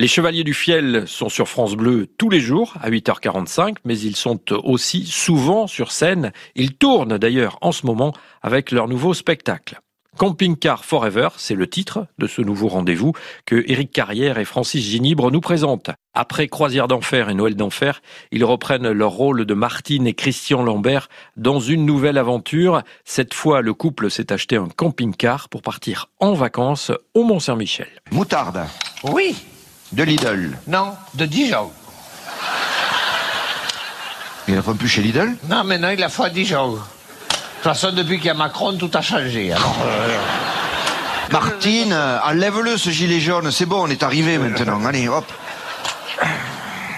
[0.00, 4.16] Les Chevaliers du Fiel sont sur France Bleu tous les jours à 8h45, mais ils
[4.16, 6.32] sont aussi souvent sur scène.
[6.56, 8.12] Ils tournent d'ailleurs en ce moment
[8.42, 9.78] avec leur nouveau spectacle.
[10.16, 13.12] Camping Car Forever, c'est le titre de ce nouveau rendez-vous
[13.46, 15.90] que Éric Carrière et Francis Ginibre nous présentent.
[16.12, 18.02] Après Croisière d'enfer et Noël d'enfer,
[18.32, 22.82] ils reprennent leur rôle de Martine et Christian Lambert dans une nouvelle aventure.
[23.04, 28.02] Cette fois, le couple s'est acheté un camping-car pour partir en vacances au Mont-Saint-Michel.
[28.10, 28.64] Moutarde.
[29.04, 29.36] Oui.
[29.94, 30.50] De Lidl.
[30.66, 31.70] Non, de Dijon.
[34.48, 36.72] Il n'y en a plus chez Lidl Non, mais non, il a fait à Dijon.
[36.72, 39.52] De toute façon, depuis qu'il y a Macron, tout a changé.
[39.52, 40.18] Alors, euh...
[41.30, 44.84] Martine, enlève-le ce gilet jaune, c'est bon, on est arrivé maintenant.
[44.84, 45.26] Allez, hop.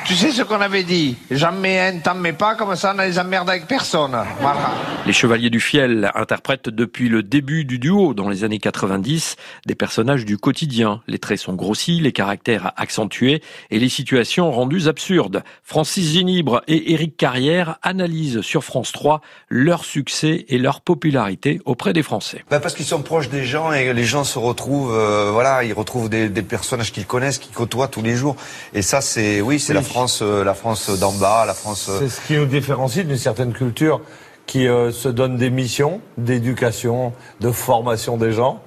[0.06, 2.98] Tu sais ce qu'on avait dit J'en mets un, t'en mets pas, comme ça on
[3.00, 4.16] a les emmerdes avec personne.
[4.40, 4.70] Voilà.
[5.04, 9.34] Les Chevaliers du Fiel interprètent depuis le début du duo, dans les années 90,
[9.66, 11.02] des personnages du quotidien.
[11.08, 15.42] Les traits sont grossis, les caractères accentués et les situations rendues absurdes.
[15.64, 21.92] Francis Ginibre et Éric Carrière analysent sur France 3 leur succès et leur popularité auprès
[21.92, 22.44] des Français.
[22.50, 25.72] Ben parce qu'ils sont proches des gens et les gens se retrouvent, euh, voilà, ils
[25.72, 28.36] retrouvent des, des personnages qu'ils connaissent, qu'ils côtoient tous les jours.
[28.72, 29.78] Et ça, c'est, oui, c'est Oui.
[29.78, 31.88] la France, euh, la France d'en bas, la France.
[31.88, 34.00] euh, C'est ce qui nous différencie d'une certaine culture
[34.46, 38.62] qui euh, se donne des missions d'éducation, de formation des gens,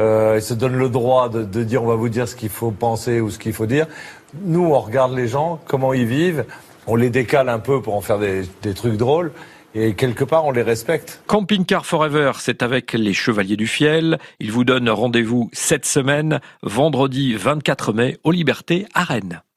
[0.00, 2.70] euh, se donne le droit de, de dire on va vous dire ce qu'il faut
[2.70, 3.86] penser ou ce qu'il faut dire.
[4.44, 6.44] Nous, on regarde les gens, comment ils vivent,
[6.86, 9.32] on les décale un peu pour en faire des, des trucs drôles,
[9.74, 11.20] et quelque part on les respecte.
[11.26, 14.18] Camping Car Forever, c'est avec les Chevaliers du Fiel.
[14.40, 19.42] Ils vous donnent rendez-vous cette semaine, vendredi 24 mai, aux Libertés à Rennes.